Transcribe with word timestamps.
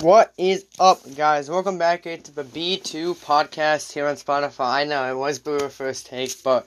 What 0.00 0.34
is 0.36 0.66
up, 0.78 1.00
guys? 1.16 1.48
Welcome 1.48 1.78
back 1.78 2.02
to 2.02 2.34
the 2.34 2.44
B2 2.44 3.16
podcast 3.24 3.92
here 3.92 4.06
on 4.06 4.16
Spotify. 4.16 4.74
I 4.74 4.84
know 4.84 5.10
it 5.10 5.16
was 5.16 5.38
Brewer 5.38 5.70
First 5.70 6.04
Take, 6.04 6.42
but 6.42 6.66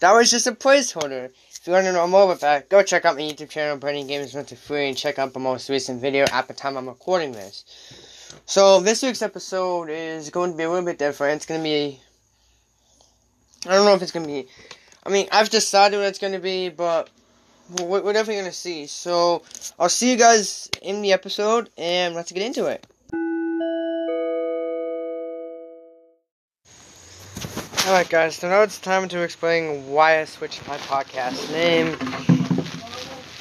that 0.00 0.12
was 0.12 0.32
just 0.32 0.48
a 0.48 0.52
placeholder. 0.52 1.26
If 1.26 1.60
you 1.64 1.74
want 1.74 1.84
to 1.86 1.92
know 1.92 2.08
more 2.08 2.24
about 2.24 2.40
that, 2.40 2.68
go 2.68 2.82
check 2.82 3.04
out 3.04 3.14
my 3.14 3.22
YouTube 3.22 3.50
channel, 3.50 3.76
Burning 3.76 4.08
Games 4.08 4.34
Went 4.34 4.48
to 4.48 4.56
Free, 4.56 4.88
and 4.88 4.96
check 4.96 5.16
out 5.20 5.32
the 5.32 5.38
most 5.38 5.70
recent 5.70 6.00
video 6.00 6.24
at 6.32 6.48
the 6.48 6.54
time 6.54 6.76
I'm 6.76 6.88
recording 6.88 7.30
this. 7.30 8.34
So, 8.46 8.80
this 8.80 9.00
week's 9.00 9.22
episode 9.22 9.88
is 9.88 10.30
going 10.30 10.50
to 10.50 10.56
be 10.56 10.64
a 10.64 10.68
little 10.68 10.84
bit 10.84 10.98
different. 10.98 11.36
It's 11.36 11.46
going 11.46 11.60
to 11.60 11.64
be. 11.64 12.00
I 13.64 13.76
don't 13.76 13.84
know 13.84 13.94
if 13.94 14.02
it's 14.02 14.10
going 14.10 14.26
to 14.26 14.32
be. 14.32 14.48
I 15.04 15.10
mean, 15.10 15.28
I've 15.30 15.50
decided 15.50 15.98
what 15.98 16.08
it's 16.08 16.18
going 16.18 16.32
to 16.32 16.40
be, 16.40 16.70
but 16.70 17.10
we're 17.68 18.12
definitely 18.12 18.42
gonna 18.42 18.52
see. 18.52 18.86
So 18.86 19.42
I'll 19.78 19.88
see 19.88 20.10
you 20.10 20.16
guys 20.16 20.70
in 20.82 21.02
the 21.02 21.12
episode, 21.12 21.70
and 21.76 22.14
let's 22.14 22.32
get 22.32 22.42
into 22.42 22.66
it. 22.66 22.86
Alright, 27.86 28.08
guys, 28.08 28.34
so 28.34 28.48
now 28.48 28.62
it's 28.62 28.80
time 28.80 29.08
to 29.08 29.22
explain 29.22 29.86
why 29.88 30.20
I 30.20 30.24
switched 30.24 30.66
my 30.66 30.76
podcast 30.76 31.52
name 31.52 31.96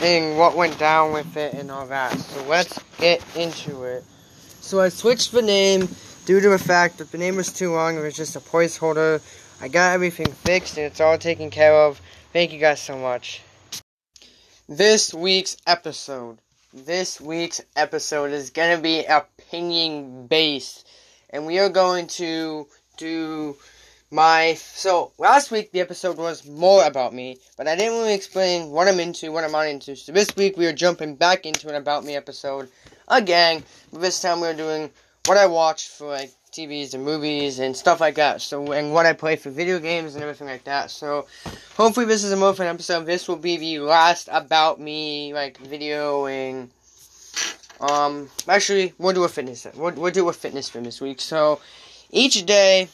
and 0.01 0.37
what 0.37 0.55
went 0.55 0.77
down 0.77 1.13
with 1.13 1.35
it 1.35 1.55
and 1.55 1.71
all 1.71 1.87
that. 1.87 2.15
So 2.20 2.43
let's 2.43 2.79
get 2.99 3.23
into 3.35 3.85
it. 3.85 4.03
So 4.62 4.79
I 4.79 4.89
switched 4.89 5.31
the 5.31 5.41
name 5.41 5.89
due 6.26 6.39
to 6.41 6.49
the 6.49 6.59
fact 6.59 6.99
that 6.99 7.12
the 7.12 7.17
name 7.17 7.37
was 7.37 7.51
too 7.51 7.71
long, 7.71 7.98
it 7.98 8.01
was 8.01 8.15
just 8.15 8.35
a 8.35 8.39
placeholder. 8.39 9.20
I 9.62 9.67
got 9.67 9.93
everything 9.93 10.31
fixed 10.31 10.77
and 10.77 10.85
it's 10.85 11.01
all 11.01 11.17
taken 11.17 11.49
care 11.49 11.73
of. 11.73 11.99
Thank 12.31 12.53
you 12.53 12.59
guys 12.59 12.79
so 12.79 12.95
much. 12.98 13.41
This 14.67 15.13
week's 15.13 15.57
episode. 15.67 16.39
This 16.73 17.21
week's 17.21 17.61
episode 17.75 18.31
is 18.31 18.49
going 18.49 18.75
to 18.75 18.81
be 18.81 19.05
opinion 19.05 20.25
based. 20.25 20.87
And 21.29 21.45
we 21.45 21.59
are 21.59 21.69
going 21.69 22.07
to 22.17 22.65
do 22.98 23.57
my. 24.09 24.55
So, 24.55 25.12
last 25.20 25.51
week 25.51 25.71
the 25.71 25.81
episode 25.81 26.17
was 26.17 26.48
more 26.48 26.84
about 26.84 27.13
me, 27.13 27.37
but 27.57 27.67
I 27.67 27.75
didn't 27.75 27.99
really 27.99 28.15
explain 28.15 28.71
what 28.71 28.87
I'm 28.87 28.99
into, 28.99 29.31
what 29.31 29.43
I'm 29.43 29.51
not 29.51 29.67
into. 29.67 29.95
So, 29.95 30.12
this 30.12 30.35
week 30.35 30.57
we 30.57 30.65
are 30.65 30.73
jumping 30.73 31.13
back 31.13 31.45
into 31.45 31.70
an 31.70 31.75
About 31.75 32.03
Me 32.03 32.15
episode 32.15 32.68
again. 33.07 33.63
But 33.91 34.01
this 34.01 34.20
time 34.20 34.41
we 34.41 34.47
are 34.47 34.55
doing 34.55 34.90
what 35.27 35.37
I 35.37 35.45
watched 35.45 35.90
for 35.90 36.07
like 36.07 36.31
TVs 36.55 36.93
and 36.93 37.03
movies 37.03 37.59
and 37.59 37.75
stuff 37.75 37.99
like 37.99 38.15
that. 38.15 38.41
So, 38.41 38.71
and 38.71 38.93
what 38.93 39.05
I 39.05 39.11
play 39.11 39.35
for 39.35 39.49
video 39.49 39.77
games 39.77 40.15
and 40.15 40.23
everything 40.23 40.48
like 40.48 40.63
that. 40.63 40.89
So, 40.89 41.27
hopefully 41.75 42.05
this 42.05 42.23
is 42.23 42.31
a 42.31 42.37
more 42.37 42.53
fun 42.53 42.67
episode. 42.67 43.05
This 43.05 43.27
will 43.27 43.35
be 43.35 43.57
the 43.57 43.79
last 43.79 44.29
about 44.31 44.79
me, 44.79 45.34
like, 45.34 45.57
videoing. 45.62 46.70
Um, 47.81 48.29
actually, 48.47 48.93
we'll 48.97 49.13
do 49.13 49.25
a 49.25 49.27
fitness, 49.27 49.67
we'll, 49.75 49.91
we'll 49.93 50.13
do 50.13 50.29
a 50.29 50.34
fitness 50.34 50.70
for 50.70 50.79
this 50.79 51.01
week. 51.01 51.20
So, 51.20 51.59
each 52.09 52.45
day, 52.45 52.87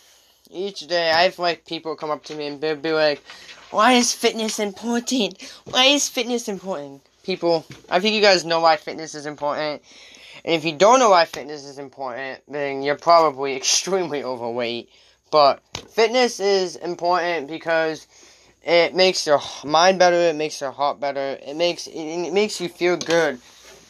each 0.49 0.87
day, 0.87 1.11
I 1.11 1.23
have, 1.23 1.37
like, 1.37 1.65
people 1.65 1.95
come 1.95 2.09
up 2.09 2.23
to 2.25 2.35
me 2.35 2.47
and 2.47 2.59
they'll 2.59 2.75
be 2.75 2.93
like, 2.93 3.21
why 3.69 3.93
is 3.93 4.11
fitness 4.11 4.57
important? 4.59 5.39
Why 5.65 5.85
is 5.85 6.09
fitness 6.09 6.49
important? 6.49 7.01
People, 7.23 7.63
I 7.91 7.99
think 7.99 8.15
you 8.15 8.21
guys 8.21 8.43
know 8.43 8.59
why 8.61 8.75
fitness 8.77 9.13
is 9.13 9.27
important. 9.27 9.83
And 10.43 10.55
if 10.55 10.65
you 10.65 10.75
don't 10.75 10.99
know 10.99 11.11
why 11.11 11.25
fitness 11.25 11.65
is 11.65 11.77
important, 11.77 12.41
then 12.47 12.81
you're 12.81 12.95
probably 12.95 13.55
extremely 13.57 14.23
overweight. 14.23 14.89
But 15.31 15.61
fitness 15.89 16.39
is 16.39 16.75
important 16.75 17.47
because 17.47 18.07
it 18.63 18.93
makes 18.93 19.25
your 19.25 19.41
mind 19.63 19.99
better, 19.99 20.17
it 20.17 20.35
makes 20.35 20.59
your 20.61 20.71
heart 20.71 20.99
better, 20.99 21.37
it 21.41 21.55
makes 21.55 21.87
it, 21.87 22.31
makes 22.31 22.59
you 22.59 22.69
feel 22.69 22.97
good. 22.97 23.39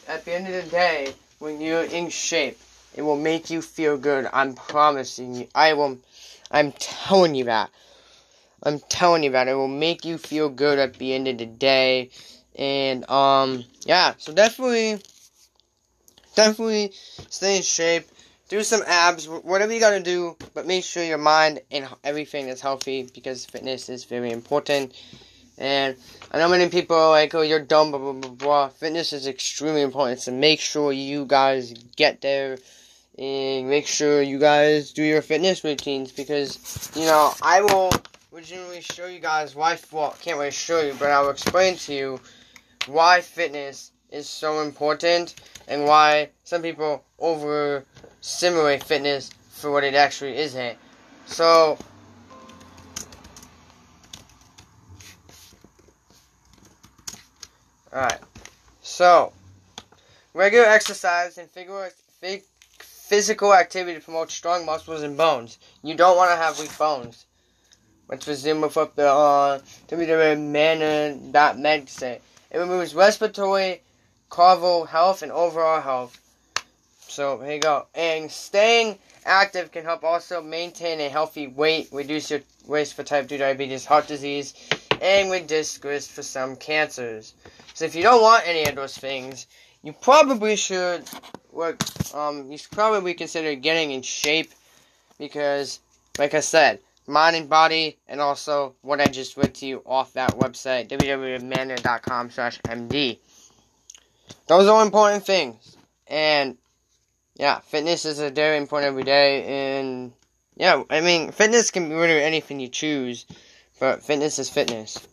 At 0.08 0.26
the 0.26 0.34
end 0.34 0.48
of 0.48 0.54
the 0.54 0.70
day, 0.70 1.14
when 1.40 1.62
you're 1.62 1.84
in 1.84 2.10
shape, 2.10 2.60
it 2.96 3.02
will 3.02 3.18
make 3.18 3.50
you 3.50 3.62
feel 3.62 3.98
good. 3.98 4.28
I'm 4.32 4.54
promising 4.54 5.36
you. 5.36 5.48
I 5.56 5.74
will. 5.74 5.98
I'm 6.52 6.74
telling 6.74 7.36
you 7.36 7.46
that. 7.46 7.70
I'm 8.64 8.80
telling 8.80 9.24
you 9.24 9.32
that 9.32 9.48
it 9.48 9.54
will 9.54 9.68
make 9.68 10.06
you 10.06 10.18
feel 10.18 10.50
good 10.50 10.78
at 10.78 10.96
the 10.96 11.14
end 11.14 11.28
of 11.28 11.38
the 11.38 11.46
day. 11.46 12.10
And 12.56 13.10
um, 13.10 13.64
yeah. 13.86 14.14
So 14.18 14.34
definitely 14.34 15.00
definitely 16.36 16.92
stay 17.30 17.58
in 17.58 17.62
shape. 17.62 18.06
Do 18.50 18.64
some 18.64 18.82
abs, 18.86 19.30
whatever 19.30 19.74
you 19.74 19.80
gotta 19.80 20.02
do, 20.02 20.36
but 20.54 20.68
make 20.68 20.84
sure 20.84 21.04
your 21.04 21.18
mind 21.18 21.62
and 21.72 21.88
everything 22.04 22.50
is 22.50 22.60
healthy 22.60 23.10
because 23.14 23.46
fitness 23.46 23.88
is 23.88 24.04
very 24.04 24.32
important. 24.32 24.94
And 25.58 25.96
I 26.32 26.38
know 26.38 26.50
many 26.50 26.70
people 26.70 26.98
are 26.98 27.12
like, 27.12 27.34
oh, 27.34 27.42
you're 27.42 27.62
dumb, 27.62 27.92
blah, 27.92 28.00
blah, 28.00 28.14
blah, 28.14 28.32
blah. 28.32 28.68
Fitness 28.70 29.14
is 29.14 29.28
extremely 29.28 29.82
important, 29.82 30.20
so 30.20 30.34
make 30.34 30.60
sure 30.60 30.92
you 30.92 31.26
guys 31.26 31.74
get 31.96 32.20
there 32.22 32.58
and 33.18 33.70
make 33.70 33.88
sure 33.88 34.22
you 34.22 34.40
guys 34.40 34.92
do 34.92 35.04
your 35.04 35.22
fitness 35.22 35.64
routines 35.64 36.12
because, 36.12 36.92
you 36.96 37.06
know, 37.06 37.32
I 37.42 37.62
will 37.62 37.92
originally 38.34 38.82
show 38.82 39.06
you 39.06 39.20
guys 39.20 39.56
why, 39.56 39.78
well, 39.92 40.16
can't 40.22 40.38
really 40.38 40.52
show 40.52 40.82
you, 40.82 40.96
but 40.98 41.12
I'll 41.12 41.30
explain 41.30 41.76
to 41.78 41.94
you 41.94 42.20
why 42.88 43.22
fitness 43.22 43.92
is 44.12 44.28
so 44.28 44.62
important 44.62 45.36
and 45.68 45.86
why 45.86 46.30
some 46.44 46.62
people 46.62 47.04
over 47.20 47.86
simulate 48.22 48.84
fitness 48.84 49.30
for 49.50 49.72
what 49.72 49.84
it 49.84 49.96
actually 49.96 50.38
isn't. 50.38 50.78
So, 51.26 51.78
alright. 57.94 58.20
So, 58.82 59.34
regular 60.34 60.66
exercise 60.66 61.38
and 61.38 61.50
physical 63.12 63.54
activity 63.54 64.00
promotes 64.00 64.34
strong 64.34 64.66
muscles 64.66 65.04
and 65.04 65.16
bones. 65.18 65.60
You 65.84 65.94
don't 65.96 66.18
want 66.18 66.32
to 66.32 66.38
have 66.38 66.60
weak 66.60 66.78
bones. 66.78 67.26
Let's 68.08 68.28
resume 68.28 68.62
with 68.62 68.76
what 68.76 68.96
the 68.96 69.08
uh, 69.08 69.60
www.manna.med 69.88 71.90
say. 71.90 72.20
It 72.52 72.58
removes 72.58 72.94
respiratory 72.94 73.82
carvo 74.32 74.86
health 74.86 75.22
and 75.22 75.32
overall 75.32 75.82
health. 75.82 76.18
So 77.02 77.38
here 77.42 77.56
you 77.56 77.60
go. 77.60 77.86
And 77.94 78.32
staying 78.32 78.98
active 79.26 79.72
can 79.72 79.84
help 79.84 80.04
also 80.04 80.42
maintain 80.42 81.02
a 81.02 81.10
healthy 81.10 81.48
weight, 81.48 81.90
reduce 81.92 82.32
your 82.32 82.40
risk 82.66 82.96
for 82.96 83.04
type 83.04 83.28
2 83.28 83.38
diabetes, 83.38 83.86
heart 83.86 84.08
disease, 84.08 84.54
and 85.02 85.30
reduce 85.30 85.84
risk 85.84 86.12
for 86.12 86.24
some 86.24 86.56
cancers. 86.56 87.34
So 87.74 87.86
if 87.86 87.94
you 87.94 88.04
don't 88.04 88.22
want 88.22 88.48
any 88.48 88.64
of 88.64 88.76
those 88.76 88.98
things, 88.98 89.48
you 89.84 89.92
probably 89.94 90.56
should 90.56 91.04
work, 91.52 91.84
um, 92.14 92.50
you 92.50 92.58
should 92.58 92.72
probably 92.72 93.14
consider 93.14 93.54
getting 93.56 93.92
in 93.92 94.02
shape 94.02 94.54
because, 95.20 95.82
like 96.18 96.34
I 96.34 96.40
said, 96.40 96.80
mind 97.06 97.36
and 97.36 97.50
body, 97.50 97.98
and 98.08 98.22
also 98.22 98.76
what 98.82 99.02
I 99.02 99.08
just 99.08 99.36
read 99.36 99.54
to 99.56 99.66
you 99.66 99.82
off 99.86 100.14
that 100.14 100.32
website, 100.38 100.88
www.manner.com 100.88 102.30
slash 102.30 102.62
MD. 102.62 103.20
Those 104.48 104.68
are 104.68 104.84
important 104.84 105.26
things. 105.26 105.78
And 106.08 106.58
yeah, 107.36 107.60
fitness 107.60 108.06
is 108.06 108.20
a 108.20 108.30
very 108.30 108.58
important 108.58 108.90
every 108.90 109.04
day. 109.04 109.80
And 109.80 110.14
yeah, 110.56 110.84
I 110.90 111.02
mean, 111.02 111.32
fitness 111.32 111.72
can 111.72 111.90
be 111.90 111.96
really 111.96 112.22
anything 112.22 112.60
you 112.60 112.68
choose, 112.68 113.26
but 113.80 114.04
fitness 114.04 114.40
is 114.40 114.50
fitness. 114.50 115.08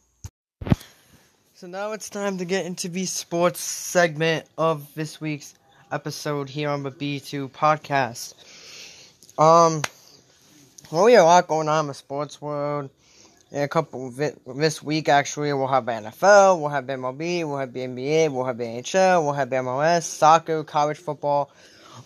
So 1.55 1.67
now 1.67 1.93
it's 1.93 2.09
time 2.09 2.39
to 2.39 2.45
get 2.45 2.67
into 2.67 2.89
the 2.89 3.07
sports 3.07 3.61
segment 3.61 4.47
of 4.57 4.95
this 4.95 5.21
week's 5.21 5.55
episode 5.91 6.49
here 6.49 6.69
on 6.69 6.83
the 6.83 6.91
B2 6.91 7.51
podcast. 7.51 8.35
Um, 9.39 9.83
well, 10.91 11.05
we 11.05 11.15
have 11.15 11.25
a 11.25 11.27
lot 11.27 11.49
going 11.49 11.69
on 11.69 11.85
in 11.85 11.89
the 11.89 11.95
sports 11.95 12.41
world 12.41 12.91
in 13.51 13.63
a 13.63 13.69
couple 13.69 14.11
this 14.11 14.83
week 14.83 15.09
actually 15.09 15.53
we'll 15.53 15.67
have 15.67 15.85
NFL, 15.85 16.61
we'll 16.61 16.69
have 16.69 16.85
MLB, 16.85 17.47
we'll 17.47 17.59
have 17.59 17.73
the 17.73 17.81
NBA, 17.81 18.31
we'll 18.31 18.45
have 18.45 18.57
NHL, 18.57 19.23
we'll 19.23 19.33
have 19.33 19.49
MLS, 19.49 20.03
soccer, 20.03 20.65
college 20.65 20.99
football. 20.99 21.51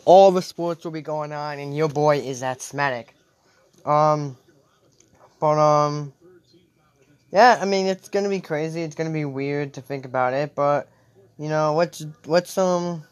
All 0.04 0.30
the 0.30 0.42
sports 0.42 0.84
will 0.84 0.92
be 0.92 1.02
going 1.02 1.32
on, 1.32 1.58
and 1.58 1.76
your 1.76 1.88
boy 1.88 2.18
is 2.18 2.42
asthmatic. 2.42 3.14
Um, 3.84 4.36
but 5.38 5.58
um, 5.58 6.12
yeah, 7.32 7.58
I 7.60 7.64
mean 7.64 7.86
it's 7.86 8.08
gonna 8.08 8.28
be 8.28 8.40
crazy. 8.40 8.82
It's 8.82 8.94
gonna 8.94 9.10
be 9.10 9.24
weird 9.24 9.74
to 9.74 9.80
think 9.80 10.04
about 10.04 10.34
it, 10.34 10.54
but 10.54 10.88
you 11.38 11.48
know 11.48 11.74
let's 11.74 12.04
let's 12.26 12.56
um 12.56 13.02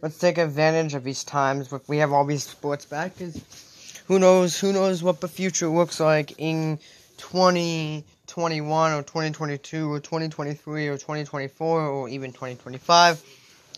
let's 0.00 0.18
take 0.18 0.38
advantage 0.38 0.94
of 0.94 1.04
these 1.04 1.22
times. 1.22 1.72
We 1.86 1.98
have 1.98 2.12
all 2.12 2.24
these 2.24 2.44
sports 2.44 2.84
back 2.84 3.16
because 3.16 3.71
who 4.06 4.18
knows? 4.18 4.58
Who 4.58 4.72
knows 4.72 5.02
what 5.02 5.20
the 5.20 5.28
future 5.28 5.68
looks 5.68 6.00
like 6.00 6.34
in 6.38 6.78
2021 7.18 8.92
or 8.92 9.02
2022 9.02 9.92
or 9.92 10.00
2023 10.00 10.88
or 10.88 10.96
2024 10.96 11.86
or 11.86 12.08
even 12.08 12.32
2025. 12.32 13.22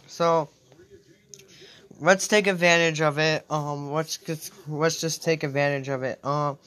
So 0.07 0.49
let's 2.01 2.29
take 2.29 2.47
advantage 2.47 3.01
of 3.01 3.19
it. 3.19 3.45
Um, 3.51 3.93
let's 3.93 4.17
just 4.17 4.53
let's 4.69 5.01
just 5.01 5.23
take 5.23 5.43
advantage 5.43 5.89
of 5.89 6.03
it. 6.03 6.25
Um. 6.25 6.59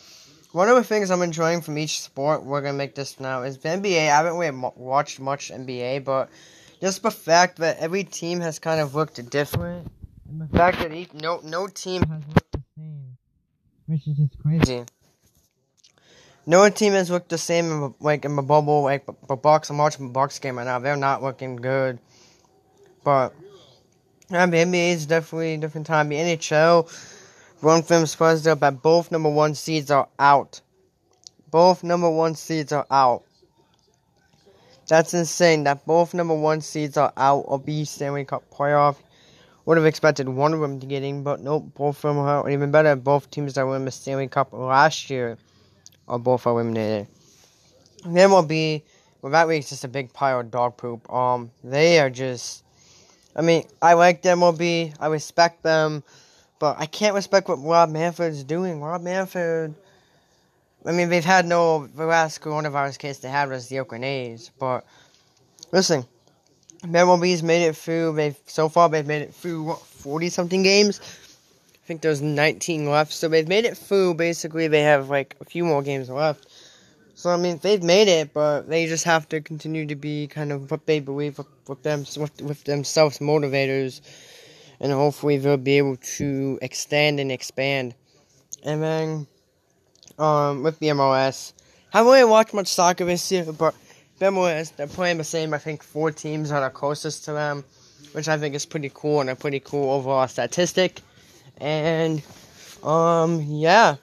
One 0.53 0.69
of 0.69 0.75
the 0.75 0.83
things 0.83 1.11
I'm 1.11 1.21
enjoying 1.21 1.61
from 1.61 1.77
each 1.77 2.01
sport, 2.01 2.43
we're 2.43 2.61
gonna 2.61 2.77
make 2.77 2.95
this 2.95 3.19
now, 3.19 3.43
is 3.43 3.57
the 3.57 3.69
NBA. 3.69 3.99
I 3.99 4.15
haven't 4.15 4.37
really 4.37 4.71
watched 4.75 5.19
much 5.19 5.51
NBA, 5.51 6.05
but 6.05 6.29
just 6.79 7.03
the 7.03 7.11
fact 7.11 7.57
that 7.57 7.77
every 7.77 8.05
team 8.05 8.39
has 8.39 8.57
kind 8.57 8.79
of 8.79 8.95
looked 8.95 9.29
different 9.29 9.91
the 10.29 10.47
fact 10.47 10.79
that 10.79 10.93
each, 10.93 11.13
no 11.13 11.39
no 11.43 11.67
team 11.67 12.03
has 12.03 12.21
which 13.87 14.07
is 14.07 14.17
just 14.17 14.37
crazy. 14.39 14.83
No 16.45 16.69
team 16.69 16.93
has 16.93 17.09
looked 17.09 17.29
the 17.29 17.37
same 17.37 17.65
in, 17.65 17.93
like 17.99 18.23
in 18.23 18.35
the 18.35 18.41
bubble, 18.41 18.83
like 18.83 19.05
the 19.05 19.35
Bucks. 19.35 19.69
I'm 19.69 19.77
watching 19.77 20.07
the 20.07 20.13
Bucks 20.13 20.39
game 20.39 20.57
right 20.57 20.63
now. 20.63 20.79
They're 20.79 20.95
not 20.95 21.21
looking 21.21 21.57
good, 21.57 21.99
but 23.03 23.33
yeah, 24.29 24.45
the 24.45 24.57
NBA 24.57 24.91
is 24.91 25.05
definitely 25.05 25.55
a 25.55 25.57
different 25.57 25.87
time. 25.87 26.09
The 26.09 26.15
NHL, 26.15 26.89
one 27.61 27.81
film 27.83 28.05
supposed 28.05 28.47
up 28.47 28.81
both 28.81 29.11
number 29.11 29.29
one 29.29 29.55
seeds 29.55 29.91
are 29.91 30.07
out. 30.19 30.61
Both 31.49 31.83
number 31.83 32.09
one 32.09 32.35
seeds 32.35 32.71
are 32.71 32.85
out. 32.91 33.23
That's 34.87 35.13
insane 35.13 35.65
that 35.65 35.85
both 35.85 36.13
number 36.13 36.33
one 36.33 36.61
seeds 36.61 36.95
are 36.95 37.11
out 37.17 37.45
of 37.47 37.65
the 37.65 37.83
Stanley 37.83 38.23
Cup 38.23 38.43
playoff. 38.49 38.95
Would 39.67 39.77
have 39.77 39.85
expected 39.85 40.27
one 40.27 40.53
of 40.53 40.61
them 40.61 40.79
to 40.79 40.87
get 40.87 41.03
in, 41.03 41.21
but 41.21 41.41
nope, 41.41 41.73
both 41.75 41.97
of 41.97 42.01
them 42.01 42.17
are 42.17 42.29
out. 42.29 42.49
Even 42.49 42.71
better, 42.71 42.95
both 42.95 43.29
teams 43.29 43.53
that 43.53 43.67
won 43.67 43.85
the 43.85 43.91
Stanley 43.91 44.27
Cup 44.27 44.53
last 44.53 45.09
year 45.09 45.37
are 46.07 46.17
both 46.17 46.47
eliminated. 46.47 47.07
The 48.03 48.09
MLB, 48.09 48.81
well, 49.21 49.31
that 49.33 49.47
week's 49.47 49.69
just 49.69 49.83
a 49.83 49.87
big 49.87 50.11
pile 50.13 50.39
of 50.39 50.49
dog 50.49 50.77
poop. 50.77 51.11
Um, 51.13 51.51
they 51.63 51.99
are 51.99 52.09
just. 52.09 52.63
I 53.35 53.41
mean, 53.41 53.65
I 53.81 53.93
like 53.93 54.23
the 54.23 54.29
MLB. 54.29 54.95
I 54.99 55.07
respect 55.07 55.61
them, 55.61 56.01
but 56.57 56.77
I 56.79 56.87
can't 56.87 57.13
respect 57.13 57.47
what 57.47 57.61
Rob 57.61 57.89
Manfred's 57.89 58.43
doing. 58.43 58.81
Rob 58.81 59.03
Manfred 59.03 59.75
I 60.87 60.93
mean, 60.93 61.09
they've 61.09 61.25
had 61.25 61.45
no, 61.45 61.87
the 61.87 62.05
last 62.05 62.39
coronavirus 62.39 62.97
case 62.97 63.19
they 63.19 63.27
had 63.27 63.49
was 63.49 63.67
the 63.67 63.79
Oakland 63.79 64.05
A's, 64.05 64.51
but 64.57 64.85
listen, 65.73 66.05
MLB's 66.83 67.43
made 67.43 67.65
it 67.65 67.75
through, 67.75 68.13
they've, 68.15 68.37
so 68.45 68.69
far 68.69 68.89
they've 68.89 69.05
made 69.05 69.21
it 69.21 69.33
through, 69.33 69.73
40 69.73 70.29
something 70.29 70.63
games? 70.63 70.99
I 71.73 71.87
think 71.87 72.01
there's 72.01 72.21
19 72.21 72.89
left, 72.89 73.13
so 73.13 73.27
they've 73.27 73.47
made 73.47 73.65
it 73.65 73.77
through, 73.77 74.15
basically 74.15 74.67
they 74.67 74.81
have 74.81 75.09
like 75.09 75.35
a 75.41 75.45
few 75.45 75.65
more 75.65 75.81
games 75.81 76.09
left. 76.09 76.47
So, 77.15 77.31
I 77.31 77.37
mean, 77.37 77.59
they've 77.63 77.81
made 77.81 78.07
it, 78.07 78.31
but 78.31 78.69
they 78.69 78.85
just 78.85 79.03
have 79.05 79.27
to 79.29 79.41
continue 79.41 79.87
to 79.87 79.95
be 79.95 80.27
kind 80.27 80.51
of 80.51 80.69
what 80.69 80.85
they 80.85 80.99
believe 80.99 81.39
with, 81.39 81.47
with 81.67 81.81
them, 81.81 82.01
with, 82.15 82.41
with 82.41 82.63
themselves 82.65 83.17
motivators, 83.17 84.01
and 84.79 84.91
hopefully 84.91 85.37
they'll 85.37 85.57
be 85.57 85.79
able 85.79 85.97
to 86.17 86.59
extend 86.61 87.19
and 87.19 87.31
expand. 87.31 87.95
And 88.63 88.83
then, 88.83 89.27
um, 90.19 90.63
with 90.63 90.77
the 90.79 90.87
MLS. 90.87 91.53
Haven't 91.91 92.11
really 92.11 92.29
watched 92.29 92.53
much 92.53 92.67
soccer 92.67 93.05
this 93.05 93.31
year, 93.31 93.51
but 93.51 93.73
MLS, 94.19 94.75
they're 94.75 94.87
playing 94.87 95.17
the 95.17 95.23
same, 95.23 95.53
I 95.53 95.57
think, 95.57 95.83
four 95.83 96.11
teams 96.11 96.49
that 96.49 96.63
are 96.63 96.69
closest 96.69 97.25
to 97.25 97.33
them, 97.33 97.63
which 98.13 98.27
I 98.27 98.37
think 98.37 98.55
is 98.55 98.65
pretty 98.65 98.91
cool 98.93 99.21
and 99.21 99.29
a 99.29 99.35
pretty 99.35 99.59
cool 99.59 99.91
overall 99.91 100.27
statistic. 100.27 101.01
And, 101.57 102.21
um, 102.83 103.41
yeah. 103.41 103.95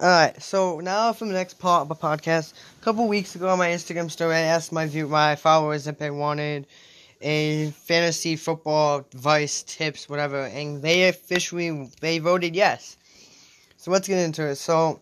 Alright, 0.00 0.40
so 0.40 0.78
now 0.78 1.12
for 1.12 1.26
the 1.26 1.32
next 1.32 1.58
part 1.58 1.82
of 1.82 1.88
the 1.88 1.96
podcast. 1.96 2.52
A 2.80 2.84
couple 2.84 3.08
weeks 3.08 3.34
ago 3.34 3.48
on 3.48 3.58
my 3.58 3.70
Instagram 3.70 4.08
story, 4.08 4.36
I 4.36 4.40
asked 4.40 4.70
my 4.70 4.86
view, 4.86 5.08
my 5.08 5.34
followers 5.34 5.88
if 5.88 5.98
they 5.98 6.10
wanted 6.10 6.68
a 7.20 7.70
fantasy 7.72 8.36
football 8.36 8.98
advice, 9.12 9.64
tips, 9.64 10.08
whatever, 10.08 10.44
and 10.44 10.80
they 10.82 11.08
officially 11.08 11.90
they 12.00 12.20
voted 12.20 12.54
yes. 12.54 12.96
So 13.76 13.90
let's 13.90 14.06
get 14.06 14.24
into 14.24 14.46
it. 14.46 14.56
So 14.56 15.00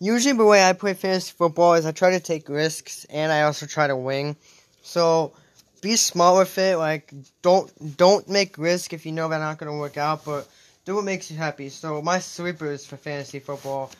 usually 0.00 0.36
the 0.36 0.44
way 0.44 0.64
I 0.64 0.72
play 0.72 0.94
fantasy 0.94 1.32
football 1.36 1.74
is 1.74 1.86
I 1.86 1.92
try 1.92 2.10
to 2.10 2.20
take 2.20 2.48
risks 2.48 3.04
and 3.06 3.32
I 3.32 3.42
also 3.42 3.66
try 3.66 3.86
to 3.86 3.96
win. 3.96 4.36
So 4.82 5.32
be 5.80 5.96
smart 5.96 6.38
with 6.38 6.58
it. 6.58 6.76
Like 6.76 7.12
don't 7.42 7.96
don't 7.96 8.28
make 8.28 8.58
risk 8.58 8.92
if 8.92 9.06
you 9.06 9.12
know 9.12 9.28
they're 9.28 9.38
not 9.38 9.58
gonna 9.58 9.76
work 9.76 9.96
out, 9.96 10.24
but 10.24 10.48
do 10.84 10.94
what 10.94 11.04
makes 11.04 11.30
you 11.30 11.36
happy. 11.36 11.68
So 11.68 12.00
my 12.02 12.18
sweepers 12.18 12.86
for 12.86 12.96
fantasy 12.96 13.40
football, 13.40 13.90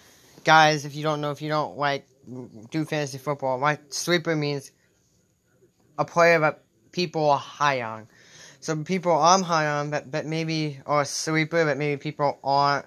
guys, 0.44 0.84
if 0.84 0.94
you 0.94 1.02
don't 1.02 1.20
know, 1.20 1.30
if 1.30 1.42
you 1.42 1.48
don't 1.48 1.76
like 1.76 2.06
do 2.70 2.84
fantasy 2.84 3.18
football, 3.18 3.58
my 3.58 3.78
sweeper 3.90 4.34
means 4.36 4.72
a 5.98 6.04
player 6.04 6.38
that 6.40 6.62
people 6.92 7.28
are 7.30 7.38
high 7.38 7.82
on. 7.82 8.06
So 8.60 8.76
people 8.82 9.12
I'm 9.12 9.42
high 9.42 9.66
on, 9.66 9.90
but, 9.90 10.10
but 10.10 10.26
maybe, 10.26 10.80
or 10.84 11.02
a 11.02 11.04
sweeper, 11.04 11.64
but 11.64 11.76
maybe 11.76 11.98
people 11.98 12.38
aren't. 12.42 12.86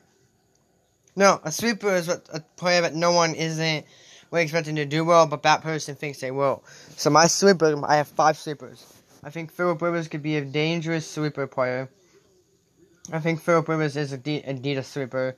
No, 1.16 1.40
a 1.44 1.52
sweeper 1.52 1.94
is 1.94 2.08
what, 2.08 2.28
a 2.34 2.40
player 2.58 2.81
that 2.81 2.96
no 2.96 3.12
one 3.12 3.36
isn't 3.36 3.86
really 4.31 4.44
expecting 4.44 4.75
to 4.78 4.86
do 4.86 5.04
well, 5.04 5.28
but 5.28 5.44
that 5.44 5.62
person 5.62 5.96
thinks 5.96 6.19
they 6.19 6.31
will. 6.31 6.63
So 6.96 7.10
my 7.10 7.28
sweeper, 7.28 7.80
I 7.86 7.98
have 7.98 8.08
five 8.08 8.38
sweepers. 8.38 8.86
I 9.24 9.30
think 9.30 9.52
Philip 9.52 9.81
Rivers 9.81 10.08
could 10.08 10.24
be 10.24 10.38
a 10.38 10.46
dangerous 10.46 11.10
sweeper 11.10 11.48
player. 11.48 11.90
I 13.12 13.19
think 13.19 13.42
Philip 13.42 13.68
Rivers 13.68 13.98
is 13.98 14.13
a 14.13 14.50
indeed 14.50 14.78
a 14.78 14.84
sweeper. 14.84 15.36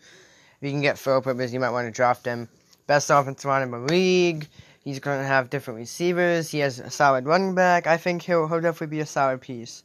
If 0.62 0.66
you 0.68 0.72
can 0.72 0.82
get 0.82 0.98
Philip 0.98 1.26
Rivers, 1.26 1.54
you 1.54 1.60
might 1.60 1.72
want 1.72 1.88
to 1.88 1.92
draft 1.92 2.26
him. 2.26 2.48
Best 2.88 3.10
offensive 3.10 3.46
line 3.46 3.64
in 3.64 3.72
the 3.72 3.80
league. 3.80 4.48
He's 4.84 5.00
going 5.00 5.20
to 5.20 5.26
have 5.26 5.50
different 5.50 5.80
receivers. 5.80 6.52
He 6.52 6.60
has 6.60 6.80
a 6.80 6.90
solid 6.90 7.26
running 7.26 7.56
back. 7.56 7.88
I 7.88 7.98
think 7.98 8.22
he'll, 8.22 8.48
he'll 8.48 8.62
definitely 8.62 8.96
be 8.96 9.00
a 9.00 9.06
solid 9.06 9.42
piece. 9.42 9.84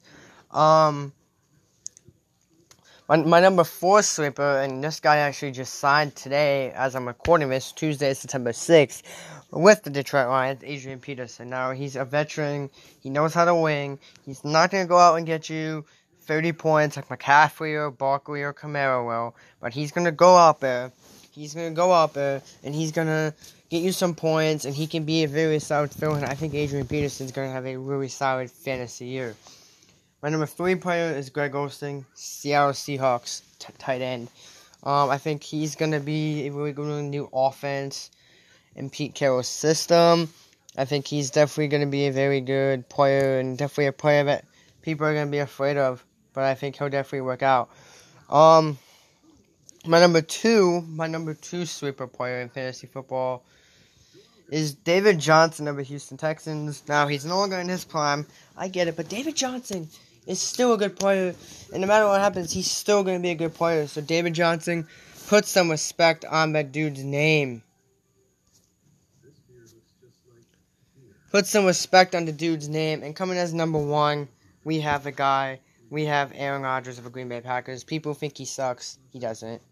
Um, 0.50 1.12
my, 3.08 3.16
my 3.16 3.40
number 3.40 3.64
four 3.64 4.02
sleeper, 4.02 4.60
and 4.60 4.84
this 4.84 5.00
guy 5.00 5.16
actually 5.19 5.52
just 5.52 5.76
signed 5.76 6.14
today 6.14 6.72
as 6.72 6.94
I'm 6.94 7.06
recording 7.06 7.49
this, 7.49 7.72
Tuesday, 7.72 8.12
September 8.12 8.52
6th, 8.52 9.02
with 9.50 9.82
the 9.82 9.88
Detroit 9.88 10.28
Lions, 10.28 10.62
Adrian 10.62 11.00
Peterson. 11.00 11.49
Now, 11.49 11.72
he's 11.72 11.96
a 11.96 12.05
veteran. 12.05 12.69
He 13.00 13.08
knows 13.08 13.32
how 13.32 13.46
to 13.46 13.55
win. 13.55 13.99
He's 14.26 14.44
not 14.44 14.70
going 14.70 14.84
to 14.84 14.88
go 14.88 14.99
out 14.99 15.16
and 15.16 15.26
get 15.26 15.49
you 15.49 15.87
30 16.22 16.52
points 16.52 16.96
like 16.96 17.08
McCaffrey 17.08 17.72
or 17.72 17.90
Barkley 17.90 18.43
or 18.43 18.52
Kamara 18.52 19.06
will, 19.06 19.34
but 19.58 19.72
he's 19.72 19.90
going 19.90 20.04
to 20.04 20.12
go 20.12 20.37
out 20.37 20.61
there. 20.61 20.93
He's 21.31 21.54
going 21.54 21.70
to 21.70 21.75
go 21.75 21.93
out 21.93 22.12
there, 22.12 22.43
and 22.62 22.75
he's 22.75 22.93
going 22.93 23.06
to 23.06 23.32
get 23.70 23.82
you 23.82 23.93
some 23.93 24.14
points, 24.14 24.66
and 24.66 24.75
he 24.75 24.87
can 24.87 25.04
be 25.04 25.25
a 25.25 25.28
very 25.28 25.61
solid 25.61 25.93
fill-in. 25.93 26.25
I 26.25 26.34
think 26.34 26.52
Adrian 26.52 26.87
Peterson's 26.87 27.32
going 27.32 27.49
to 27.49 27.54
have 27.54 27.64
a 27.64 27.76
really 27.76 28.08
solid 28.08 28.50
fantasy 28.50 29.06
year. 29.06 29.34
My 30.20 30.31
number 30.31 30.47
three 30.47 30.75
player 30.75 31.15
is 31.15 31.31
Greg 31.31 31.55
Olsen, 31.55 32.05
Seattle 32.15 32.73
Seahawks 32.73 33.43
t- 33.61 33.73
tight 33.79 34.03
end. 34.03 34.29
Um, 34.82 35.11
I 35.11 35.19
think 35.19 35.44
he's 35.44 35.76
going 35.76 35.93
to 35.93 36.00
be 36.00 36.49
a 36.49 36.50
really 36.50 36.73
good 36.73 37.05
new 37.05 37.29
offense 37.32 38.11
in 38.75 38.91
Pete 38.91 39.15
Carroll's 39.15 39.47
system. 39.47 40.29
I 40.76 40.87
think 40.87 41.06
he's 41.06 41.31
definitely 41.31 41.69
going 41.69 41.82
to 41.82 41.91
be 41.91 42.06
a 42.06 42.12
very 42.12 42.41
good 42.41 42.88
player 42.88 43.38
and 43.38 43.56
definitely 43.56 43.87
a 43.87 43.93
player 43.93 44.25
that 44.25 44.45
people 44.83 45.07
are 45.07 45.14
going 45.14 45.26
to 45.26 45.31
be 45.31 45.38
afraid 45.38 45.76
of. 45.76 46.04
But 46.33 46.45
I 46.45 46.54
think 46.57 46.76
he'll 46.76 46.88
definitely 46.88 47.21
work 47.21 47.45
out. 47.45 47.71
Um, 48.28 48.76
my 49.87 50.00
number 50.00 50.21
two, 50.21 50.81
my 50.81 51.07
number 51.07 51.35
two 51.35 51.64
sweeper 51.64 52.09
player 52.09 52.40
in 52.40 52.49
fantasy 52.49 52.88
football 52.88 53.45
is 54.50 54.75
David 54.75 55.21
Johnson 55.21 55.69
of 55.69 55.76
the 55.76 55.83
Houston 55.85 56.16
Texans. 56.16 56.83
Now, 56.88 57.07
he's 57.07 57.25
no 57.25 57.38
longer 57.38 57.57
in 57.57 57.69
his 57.69 57.85
prime. 57.85 58.26
I 58.57 58.66
get 58.66 58.88
it, 58.88 58.97
but 58.97 59.09
David 59.09 59.37
Johnson 59.37 59.88
is 60.28 60.40
still 60.40 60.75
a 60.75 60.78
good 60.78 60.97
player. 60.97 61.35
And 61.73 61.80
no 61.80 61.88
matter 61.88 62.06
what 62.06 62.20
happens, 62.20 62.52
he's 62.52 62.70
still 62.70 63.02
going 63.02 63.18
to 63.18 63.23
be 63.23 63.30
a 63.30 63.35
good 63.35 63.54
player. 63.54 63.88
So, 63.88 64.00
David 64.00 64.35
Johnson, 64.35 64.87
put 65.26 65.47
some 65.47 65.70
respect 65.70 66.25
on 66.25 66.52
that 66.52 66.70
dude's 66.70 67.02
name. 67.02 67.62
Put 71.32 71.47
some 71.47 71.64
respect 71.64 72.14
on 72.14 72.26
the 72.26 72.32
dude's 72.32 72.68
name. 72.68 73.02
And 73.02 73.16
coming 73.16 73.38
as 73.38 73.52
number 73.52 73.78
one, 73.78 74.28
we 74.64 74.80
have 74.80 75.06
a 75.06 75.12
guy. 75.12 75.61
We 75.90 76.04
have 76.04 76.32
Aaron 76.35 76.62
Rodgers 76.62 76.99
of 76.99 77.04
the 77.04 77.11
Green 77.11 77.28
Bay 77.28 77.40
Packers. 77.40 77.82
People 77.82 78.14
think 78.14 78.37
he 78.37 78.44
sucks. 78.44 78.99
He 79.11 79.18
doesn't. 79.18 79.62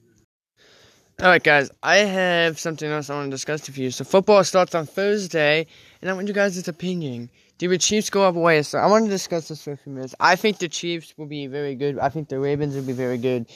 Alright, 1.20 1.42
guys, 1.42 1.70
I 1.82 1.96
have 1.96 2.58
something 2.58 2.90
else 2.90 3.08
I 3.08 3.14
want 3.14 3.28
to 3.28 3.30
discuss 3.30 3.66
with 3.66 3.78
you. 3.78 3.90
So, 3.90 4.04
football 4.04 4.44
starts 4.44 4.74
on 4.74 4.84
Thursday, 4.84 5.66
and 6.00 6.10
I 6.10 6.12
want 6.12 6.28
you 6.28 6.34
guys' 6.34 6.68
opinion. 6.68 7.30
Do 7.58 7.68
the 7.68 7.78
Chiefs 7.78 8.10
go 8.10 8.24
up 8.24 8.36
away? 8.36 8.62
So, 8.62 8.78
I 8.78 8.86
want 8.86 9.06
to 9.06 9.10
discuss 9.10 9.48
this 9.48 9.64
for 9.64 9.72
a 9.72 9.76
few 9.76 9.92
minutes. 9.92 10.14
I 10.20 10.36
think 10.36 10.58
the 10.58 10.68
Chiefs 10.68 11.14
will 11.16 11.26
be 11.26 11.46
very 11.46 11.74
good. 11.74 11.98
I 11.98 12.10
think 12.10 12.28
the 12.28 12.38
Ravens 12.38 12.74
will 12.74 12.82
be 12.82 12.92
very 12.92 13.16
good. 13.16 13.46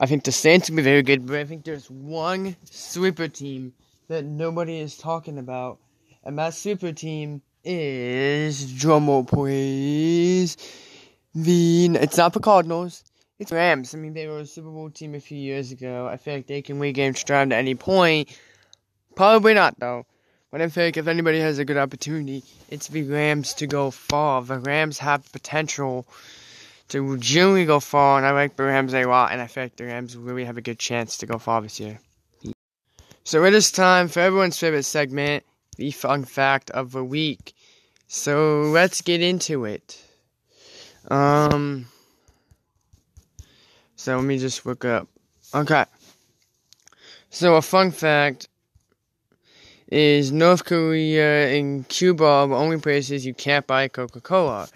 I 0.00 0.06
think 0.06 0.24
the 0.24 0.32
Saints 0.32 0.68
will 0.68 0.76
be 0.76 0.82
very 0.82 1.02
good, 1.02 1.26
but 1.26 1.36
I 1.36 1.44
think 1.44 1.64
there's 1.64 1.90
one 1.90 2.56
super 2.64 3.28
team 3.28 3.72
that 4.08 4.24
nobody 4.24 4.78
is 4.78 4.96
talking 4.96 5.38
about, 5.38 5.78
and 6.24 6.38
that 6.38 6.54
super 6.54 6.92
team 6.92 7.42
is 7.64 8.72
drumroll, 8.72 9.26
please. 9.26 10.56
The 11.34 11.90
it's 12.00 12.16
not 12.16 12.32
the 12.32 12.40
Cardinals. 12.40 13.04
It's 13.38 13.52
Rams. 13.52 13.94
I 13.94 13.98
mean, 13.98 14.14
they 14.14 14.26
were 14.26 14.40
a 14.40 14.46
Super 14.46 14.70
Bowl 14.70 14.90
team 14.90 15.14
a 15.14 15.20
few 15.20 15.38
years 15.38 15.70
ago. 15.70 16.08
I 16.08 16.16
feel 16.16 16.34
like 16.34 16.48
they 16.48 16.60
can 16.60 16.80
regain 16.80 17.14
stride 17.14 17.52
at 17.52 17.58
any 17.58 17.76
point. 17.76 18.36
Probably 19.14 19.54
not, 19.54 19.78
though. 19.78 20.06
But 20.50 20.62
I 20.62 20.68
think 20.68 20.96
if 20.96 21.06
anybody 21.06 21.40
has 21.40 21.58
a 21.58 21.64
good 21.64 21.76
opportunity, 21.76 22.42
it's 22.70 22.88
the 22.88 23.02
Rams 23.02 23.52
to 23.54 23.66
go 23.66 23.90
far. 23.90 24.42
The 24.42 24.58
Rams 24.58 24.98
have 24.98 25.30
potential 25.30 26.06
to 26.88 27.18
genuinely 27.18 27.66
go 27.66 27.80
far, 27.80 28.16
and 28.16 28.26
I 28.26 28.30
like 28.30 28.56
the 28.56 28.64
Rams 28.64 28.94
a 28.94 29.04
lot, 29.04 29.32
and 29.32 29.42
I 29.42 29.46
think 29.46 29.76
the 29.76 29.84
Rams 29.84 30.16
really 30.16 30.46
have 30.46 30.56
a 30.56 30.62
good 30.62 30.78
chance 30.78 31.18
to 31.18 31.26
go 31.26 31.38
far 31.38 31.60
this 31.60 31.78
year. 31.78 32.00
So 33.24 33.44
it 33.44 33.52
is 33.52 33.70
time 33.70 34.08
for 34.08 34.20
everyone's 34.20 34.58
favorite 34.58 34.84
segment, 34.84 35.44
the 35.76 35.90
fun 35.90 36.24
fact 36.24 36.70
of 36.70 36.92
the 36.92 37.04
week. 37.04 37.52
So 38.06 38.62
let's 38.62 39.02
get 39.02 39.20
into 39.20 39.66
it. 39.66 40.02
Um. 41.10 41.86
So 43.96 44.16
let 44.16 44.24
me 44.24 44.38
just 44.38 44.64
look 44.64 44.86
up. 44.86 45.08
Okay. 45.54 45.84
So 47.28 47.56
a 47.56 47.62
fun 47.62 47.90
fact 47.90 48.47
is 49.90 50.32
North 50.32 50.64
Korea 50.64 51.48
and 51.56 51.88
Cuba 51.88 52.24
are 52.24 52.48
the 52.48 52.54
only 52.54 52.78
places 52.78 53.24
you 53.24 53.34
can't 53.34 53.66
buy 53.66 53.88
Coca-Cola. 53.88 54.68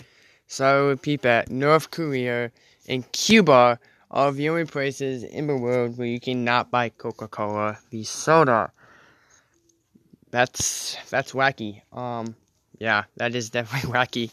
So 0.46 0.64
I 0.64 0.88
repeat 0.88 1.22
that 1.22 1.50
North 1.50 1.90
Korea 1.90 2.50
and 2.88 3.10
Cuba 3.12 3.78
are 4.10 4.32
the 4.32 4.48
only 4.48 4.64
places 4.64 5.22
in 5.22 5.46
the 5.46 5.56
world 5.56 5.96
where 5.98 6.06
you 6.06 6.20
cannot 6.20 6.70
buy 6.70 6.88
Coca-Cola, 6.90 7.78
the 7.90 8.04
soda. 8.04 8.72
That's 10.30 10.96
that's 11.10 11.32
wacky. 11.32 11.82
Um, 11.92 12.36
yeah, 12.78 13.04
that 13.16 13.34
is 13.34 13.50
definitely 13.56 13.90
wacky. 13.90 14.30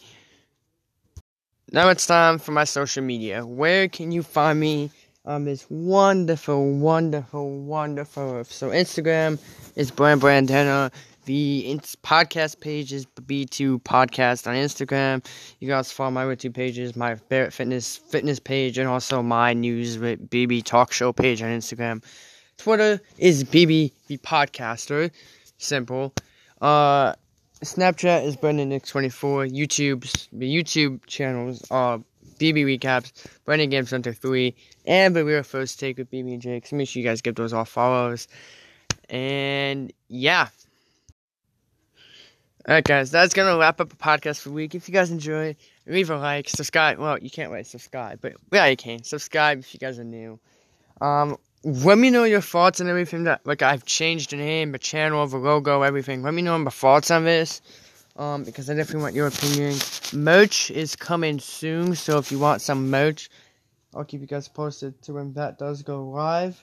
Now 1.72 1.88
it's 1.90 2.06
time 2.06 2.38
for 2.38 2.52
my 2.52 2.64
social 2.64 3.04
media. 3.04 3.46
Where 3.46 3.86
can 3.88 4.10
you 4.12 4.22
find 4.22 4.58
me 4.58 4.90
on 5.24 5.44
this 5.44 5.66
wonderful, 5.68 6.72
wonderful, 6.72 7.60
wonderful? 7.60 8.44
So 8.44 8.70
Instagram 8.70 9.38
is 9.76 9.90
Brand 9.90 10.20
Brandana. 10.20 10.92
The 11.26 11.78
podcast 12.02 12.60
page 12.60 12.92
is 12.92 13.06
B2 13.06 13.82
Podcast 13.82 14.46
on 14.46 14.54
Instagram. 14.54 15.24
You 15.60 15.68
guys 15.68 15.92
follow 15.92 16.10
my 16.10 16.34
two 16.34 16.50
pages, 16.50 16.96
my 16.96 17.14
Barrette 17.28 17.52
Fitness 17.52 17.98
fitness 17.98 18.40
page, 18.40 18.78
and 18.78 18.88
also 18.88 19.22
my 19.22 19.52
News 19.52 19.98
with 19.98 20.30
BB 20.30 20.64
Talk 20.64 20.92
Show 20.92 21.12
page 21.12 21.42
on 21.42 21.50
Instagram. 21.50 22.02
Twitter 22.56 23.00
is 23.18 23.44
BB 23.44 23.92
the 24.06 24.16
Podcaster. 24.18 25.10
Simple. 25.58 26.14
Uh, 26.60 27.12
Snapchat 27.62 28.24
is 28.24 28.36
BrandonX24. 28.36 29.50
YouTube's 29.52 30.28
the 30.32 30.50
YouTube 30.50 31.04
channels 31.06 31.64
are 31.70 32.00
BB 32.40 32.64
Recaps, 32.64 33.12
Brandon 33.44 33.68
Game 33.68 33.86
Center 33.86 34.12
3, 34.12 34.54
and 34.86 35.14
the 35.14 35.24
real 35.24 35.42
first 35.42 35.78
take 35.78 35.98
with 35.98 36.10
BB 36.10 36.32
and 36.32 36.42
Jake. 36.42 36.66
So 36.66 36.76
make 36.76 36.88
sure 36.88 37.00
you 37.02 37.08
guys 37.08 37.20
give 37.20 37.34
those 37.34 37.52
all 37.52 37.64
follows. 37.64 38.26
And 39.08 39.92
yeah. 40.08 40.48
Alright, 42.66 42.84
guys, 42.84 43.10
that's 43.10 43.34
gonna 43.34 43.58
wrap 43.58 43.80
up 43.80 43.88
the 43.88 43.96
podcast 43.96 44.40
for 44.40 44.48
the 44.48 44.54
week. 44.54 44.74
If 44.74 44.88
you 44.88 44.94
guys 44.94 45.10
enjoy, 45.10 45.56
leave 45.86 46.10
a 46.10 46.16
like, 46.16 46.48
subscribe. 46.48 46.98
Well, 46.98 47.18
you 47.18 47.30
can't 47.30 47.50
wait 47.50 47.66
subscribe, 47.66 48.20
but 48.20 48.34
yeah, 48.52 48.66
you 48.66 48.76
can 48.76 49.02
subscribe 49.02 49.60
if 49.60 49.72
you 49.74 49.80
guys 49.80 49.98
are 49.98 50.04
new. 50.04 50.38
Um, 51.00 51.36
let 51.62 51.98
me 51.98 52.10
know 52.10 52.24
your 52.24 52.40
thoughts 52.40 52.80
and 52.80 52.88
everything. 52.88 53.24
That 53.24 53.46
like 53.46 53.62
I've 53.62 53.84
changed 53.84 54.30
the 54.30 54.36
name, 54.36 54.72
the 54.72 54.78
channel, 54.78 55.26
the 55.26 55.38
logo, 55.38 55.82
everything. 55.82 56.22
Let 56.22 56.34
me 56.34 56.42
know 56.42 56.58
my 56.58 56.70
thoughts 56.70 57.10
on 57.10 57.24
this. 57.24 57.60
Um, 58.20 58.44
because 58.44 58.68
I 58.68 58.74
definitely 58.74 59.00
want 59.00 59.14
your 59.14 59.28
opinion. 59.28 59.78
Merch 60.12 60.70
is 60.70 60.94
coming 60.94 61.38
soon, 61.38 61.94
so 61.94 62.18
if 62.18 62.30
you 62.30 62.38
want 62.38 62.60
some 62.60 62.90
merch, 62.90 63.30
I'll 63.94 64.04
keep 64.04 64.20
you 64.20 64.26
guys 64.26 64.46
posted 64.46 65.00
to 65.04 65.14
when 65.14 65.32
that 65.32 65.58
does 65.58 65.82
go 65.82 66.06
live. 66.06 66.62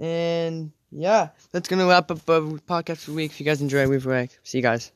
And 0.00 0.70
yeah, 0.92 1.30
that's 1.50 1.68
gonna 1.68 1.84
wrap 1.84 2.12
up 2.12 2.24
the 2.24 2.40
podcast 2.68 2.98
for 2.98 3.10
the 3.10 3.16
week. 3.16 3.32
If 3.32 3.40
you 3.40 3.44
guys 3.44 3.60
enjoy, 3.60 3.88
we've 3.88 4.06
like. 4.06 4.38
See 4.44 4.58
you 4.58 4.62
guys. 4.62 4.92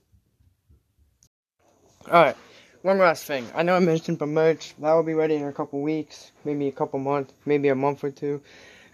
Alright, 2.06 2.36
one 2.82 2.98
last 2.98 3.24
thing. 3.24 3.44
I 3.52 3.64
know 3.64 3.74
I 3.74 3.80
mentioned 3.80 4.20
the 4.20 4.26
merch. 4.26 4.76
That 4.78 4.92
will 4.92 5.02
be 5.02 5.14
ready 5.14 5.34
in 5.34 5.48
a 5.48 5.52
couple 5.52 5.82
weeks, 5.82 6.30
maybe 6.44 6.68
a 6.68 6.72
couple 6.72 7.00
months, 7.00 7.34
maybe 7.44 7.70
a 7.70 7.74
month 7.74 8.04
or 8.04 8.12
two. 8.12 8.40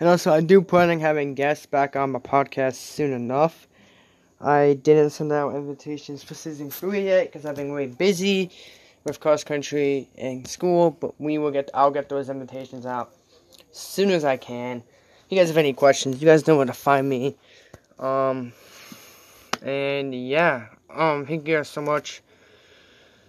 And 0.01 0.09
also, 0.09 0.33
I 0.33 0.41
do 0.41 0.63
plan 0.63 0.89
on 0.89 1.01
having 1.01 1.35
guests 1.35 1.67
back 1.67 1.97
on 1.97 2.13
my 2.13 2.19
podcast 2.19 2.77
soon 2.77 3.13
enough. 3.13 3.68
I 4.41 4.79
didn't 4.83 5.11
send 5.11 5.33
out 5.33 5.55
invitations 5.55 6.23
for 6.23 6.35
season 6.35 6.71
three 6.71 7.05
yet 7.05 7.27
because 7.27 7.45
I've 7.45 7.57
been 7.57 7.73
really 7.73 7.91
busy 7.91 8.51
with 9.05 9.19
cross 9.19 9.43
country 9.43 10.09
and 10.17 10.47
school. 10.47 10.93
But 10.93 11.21
we 11.21 11.39
will 11.39 11.51
get, 11.51 11.71
I'll 11.75 11.91
get 11.91 12.09
those 12.09 12.29
invitations 12.29 12.87
out 12.87 13.13
as 13.71 13.79
soon 13.79 14.11
as 14.11 14.25
I 14.25 14.37
can. 14.37 14.79
If 14.79 15.33
you 15.33 15.39
guys 15.39 15.49
have 15.49 15.57
any 15.57 15.73
questions, 15.73 16.21
you 16.21 16.27
guys 16.27 16.47
know 16.47 16.57
where 16.57 16.67
to 16.67 16.73
find 16.73 17.09
me. 17.09 17.37
Um, 17.99 18.53
and 19.63 20.15
yeah, 20.15 20.67
um, 20.89 21.27
thank 21.27 21.47
you 21.49 21.57
guys 21.57 21.69
so 21.69 21.83
much 21.83 22.23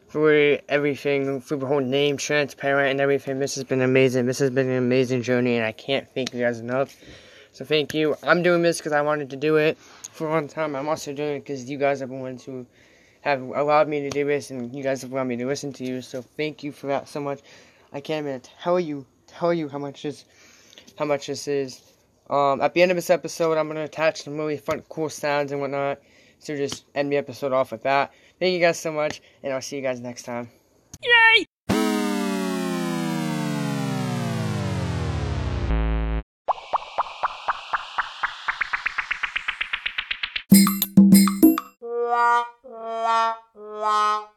for 0.09 0.59
everything, 0.69 1.41
for 1.41 1.55
the 1.55 1.65
whole 1.65 1.81
name, 1.81 2.17
transparent, 2.17 2.91
and 2.91 3.01
everything. 3.01 3.39
This 3.39 3.55
has 3.55 3.63
been 3.63 3.81
amazing. 3.81 4.27
This 4.27 4.39
has 4.39 4.51
been 4.51 4.69
an 4.69 4.77
amazing 4.77 5.23
journey, 5.23 5.57
and 5.57 5.65
I 5.65 5.71
can't 5.71 6.07
thank 6.13 6.33
you 6.33 6.39
guys 6.39 6.59
enough. 6.59 6.95
So 7.51 7.65
thank 7.65 7.93
you. 7.93 8.15
I'm 8.23 8.43
doing 8.43 8.61
this 8.61 8.77
because 8.77 8.91
I 8.91 9.01
wanted 9.01 9.31
to 9.31 9.35
do 9.35 9.57
it 9.57 9.77
for 10.11 10.27
a 10.27 10.31
long 10.31 10.47
time. 10.47 10.75
I'm 10.75 10.87
also 10.87 11.13
doing 11.13 11.37
it 11.37 11.39
because 11.39 11.69
you 11.69 11.77
guys 11.77 11.99
have 11.99 12.09
wanted 12.09 12.39
to 12.41 12.65
have 13.21 13.41
allowed 13.41 13.87
me 13.87 14.01
to 14.01 14.09
do 14.09 14.25
this, 14.25 14.51
and 14.51 14.73
you 14.73 14.83
guys 14.83 15.01
have 15.01 15.11
allowed 15.11 15.27
me 15.27 15.37
to 15.37 15.45
listen 15.45 15.73
to 15.73 15.83
you. 15.85 16.01
So 16.01 16.21
thank 16.21 16.63
you 16.63 16.71
for 16.71 16.87
that 16.87 17.07
so 17.07 17.19
much. 17.19 17.41
I 17.91 17.99
can't 17.99 18.25
even 18.25 18.41
tell 18.41 18.79
you 18.79 19.05
tell 19.27 19.53
you 19.53 19.69
how 19.69 19.77
much 19.77 20.03
this 20.03 20.25
how 20.97 21.05
much 21.05 21.27
this 21.27 21.47
is. 21.47 21.81
Um, 22.29 22.61
at 22.61 22.73
the 22.73 22.81
end 22.81 22.91
of 22.91 22.97
this 22.97 23.09
episode, 23.09 23.57
I'm 23.57 23.67
gonna 23.67 23.83
attach 23.83 24.23
some 24.23 24.37
really 24.37 24.57
fun, 24.57 24.83
cool 24.89 25.09
sounds 25.09 25.51
and 25.51 25.61
whatnot. 25.61 25.99
So 26.39 26.55
just 26.55 26.85
end 26.95 27.11
the 27.11 27.17
episode 27.17 27.51
off 27.51 27.71
with 27.71 27.83
that. 27.83 28.13
Thank 28.39 28.53
you 28.53 28.59
guys 28.59 28.79
so 28.79 28.91
much, 28.91 29.21
and 29.43 29.53
I'll 29.53 29.61
see 29.61 29.75
you 29.75 29.81
guys 29.81 29.99
next 29.99 30.23
time. 30.23 30.58
ya. 43.79 44.28